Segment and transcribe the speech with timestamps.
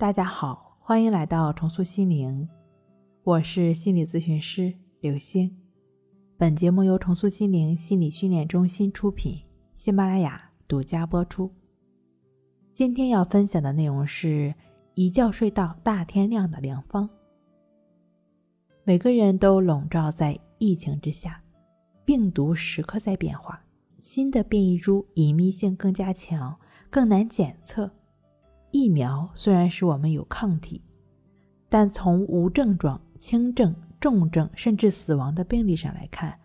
[0.00, 2.48] 大家好，欢迎来到重塑心灵，
[3.22, 5.54] 我是心理咨询师刘星。
[6.38, 9.42] 本节目由重塑心灵心理训练中心出品，
[9.74, 11.52] 喜马拉雅独家播出。
[12.72, 14.54] 今天要分享的内容是
[14.94, 17.06] 一觉睡到大天亮的良方。
[18.84, 21.42] 每个人都笼罩在疫情之下，
[22.06, 23.62] 病毒时刻在变化，
[24.00, 26.58] 新的变异株隐秘性更加强，
[26.88, 27.90] 更难检测。
[28.70, 30.82] 疫苗虽然使我们有抗体，
[31.68, 36.38] 但从无症状、轻症、重症甚至死亡的病例上来看，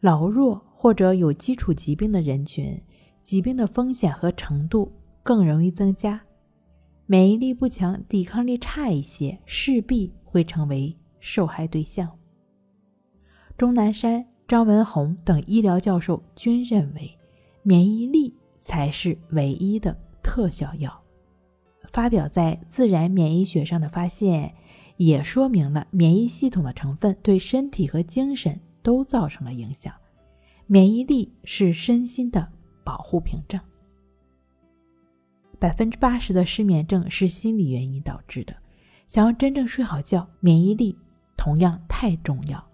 [0.00, 2.82] 老弱或者有基础疾病的人群，
[3.20, 6.20] 疾病的风险和程度更容易增加。
[7.06, 12.10] 免疫力不强、抵抗力差一些，势必会成为受害对象。
[13.58, 17.18] 钟南山、张文宏等医疗教授均认为，
[17.62, 21.01] 免疫力才是唯一的特效药。
[21.92, 24.54] 发表在《自然免疫学》上的发现，
[24.96, 29.92] 也说明了免疫系统的成分对身体和精神都造成了影响。
[30.66, 32.48] 免疫力是身心的
[32.82, 33.60] 保护屏障。
[35.58, 38.54] 百分之八十的失眠症是心理原因导致的。
[39.06, 40.96] 想要真正睡好觉，免疫力
[41.36, 42.64] 同样太重要。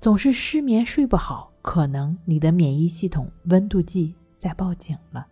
[0.00, 5.26] 总是失眠睡不好，可能你的免疫系统温度计在报警了。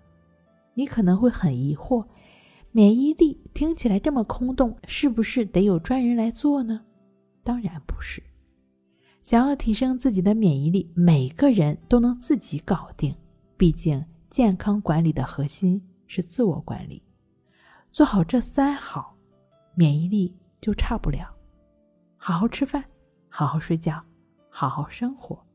[0.75, 2.05] 你可能会很疑惑。
[2.77, 6.83] 免疫力听起来这么空洞，是不是得有专人来做呢？
[7.43, 8.23] 当然不是。
[9.23, 13.17] 想要提升自己的免疫力，每个人都能自己搞定。
[13.57, 17.03] 毕竟健康管理的核心是自我管理，
[17.93, 19.17] 做好这三好，
[19.75, 21.35] 免疫力就差不了。
[22.19, 22.85] 好好吃饭，
[23.31, 24.05] 好好睡觉，
[24.51, 25.46] 好好生活。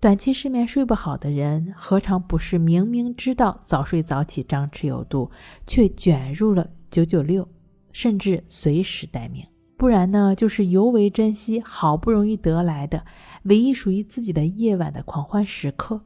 [0.00, 5.30] 短期失眠睡不好的人，何尝不是明明知道早睡早起张弛有度，
[5.66, 7.46] 却卷入了九九六，
[7.92, 9.46] 甚至随时待命？
[9.76, 13.04] 不然呢，就是尤为珍惜好不容易得来的
[13.42, 16.00] 唯一属于自己的夜晚的狂欢时刻。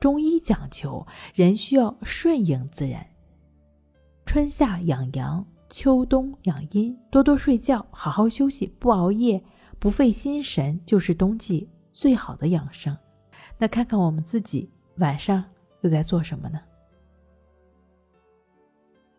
[0.00, 3.06] 中医讲求人需要顺应自然，
[4.26, 9.40] 春夏养阳，秋冬养阴，多多睡觉，好好休息，不熬夜，
[9.78, 11.68] 不费心神，就是冬季。
[12.00, 12.96] 最好的养生，
[13.58, 15.44] 那看看我们自己晚上
[15.82, 16.58] 又在做什么呢？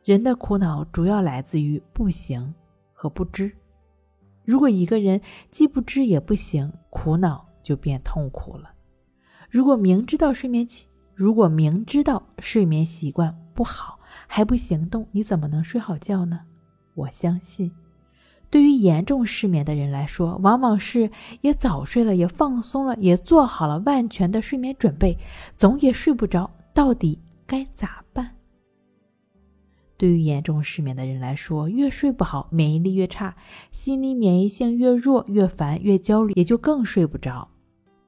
[0.04, 2.52] 人的苦恼主要来自于不行
[2.92, 3.56] 和不知。
[4.44, 5.22] 如果一个人
[5.52, 8.74] 既不知也不行，苦恼就变痛苦了。
[9.48, 16.40] 如果明知道睡眠起，如果明知道睡眠习惯不好还不行动，你怎么能睡好觉呢？
[16.96, 17.72] 我相信。
[18.52, 25.18] 对于严重失眠的人来说，往往是也早睡了，也放松了，也做好了万全的睡眠准备，
[25.56, 27.18] 总也睡不着，到底
[27.48, 28.30] 该咋办？
[29.96, 33.34] 对于严重失眠的人来说，越睡不好，免疫力越差，
[33.72, 37.48] 心理免疫性越弱，越烦，越焦虑，也就更睡不着。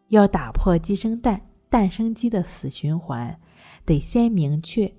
[0.10, 3.40] 要打破鸡生蛋，蛋生鸡的死循环，
[3.86, 4.94] 得先明确，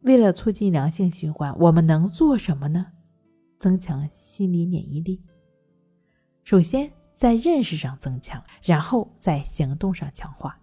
[0.00, 2.86] 为了促进良性循环，我们能做什么呢？
[3.58, 5.20] 增强心理免疫力，
[6.44, 10.58] 首先在认识上增强，然后在行动上强化。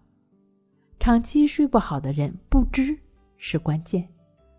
[1.00, 2.98] 长期睡不好的人，不知
[3.38, 4.08] 是关键。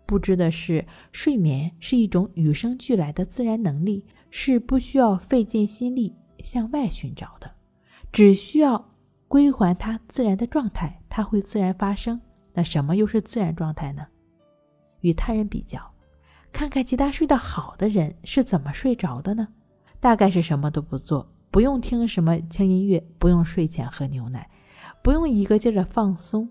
[0.05, 7.51] 不知的是，睡眠是一种与生俱来的自然能力，是不需要费尽心力向外寻找的，
[8.13, 8.93] 只需要
[9.27, 12.21] 归还它自然的状态，它会自然发生。
[12.53, 14.07] 那什么又是自然状态呢？
[15.01, 15.81] 与他人比较。
[16.51, 19.47] 看看其他睡得好的人是怎么睡着的呢？
[19.99, 24.49] 大概是什么都不做，不用听什么轻音乐，不用睡前喝牛奶，
[25.03, 26.49] 不用一个劲儿的放松，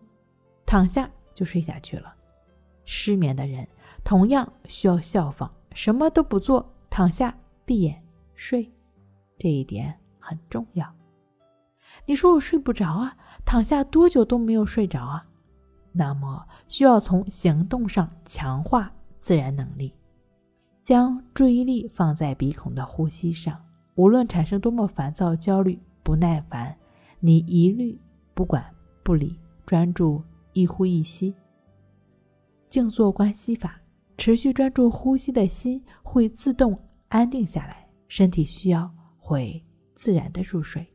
[0.65, 2.15] 躺下就睡下去了。
[2.85, 3.67] 失眠的人
[4.05, 8.01] 同样需要效仿，什么都不做，躺下闭眼
[8.35, 8.71] 睡，
[9.39, 10.87] 这一点很重要。
[12.05, 15.27] 你说我睡不着啊，躺下多久都没有睡着啊？
[15.93, 18.93] 那么需要从行动上强化。
[19.27, 19.93] 自然能力，
[20.81, 23.61] 将注意力放在鼻孔的呼吸上。
[23.97, 26.79] 无论产生多么烦躁、焦虑、不耐烦，
[27.19, 28.01] 你一律
[28.35, 28.65] 不管
[29.03, 29.37] 不理，
[29.67, 30.23] 专注
[30.53, 31.35] 一呼一吸。
[32.71, 33.81] 静坐观息法，
[34.17, 36.79] 持续专注呼吸的心会自动
[37.09, 39.61] 安定下来，身体需要会
[39.97, 40.87] 自然的入睡。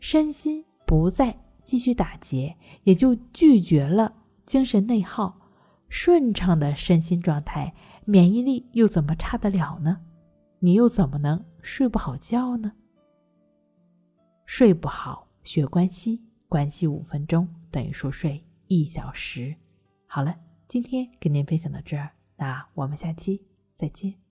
[0.00, 4.10] 身心不再继续打结，也就拒绝了
[4.46, 5.38] 精神内耗。
[5.96, 7.72] 顺畅的身心状态，
[8.04, 10.00] 免疫力又怎么差得了呢？
[10.58, 12.72] 你又怎么能睡不好觉呢？
[14.44, 19.54] 睡不好，学关息，关息五分钟等于说睡一小时。
[20.08, 20.34] 好了，
[20.66, 23.40] 今天跟您分享到这儿，那我们下期
[23.76, 24.23] 再见。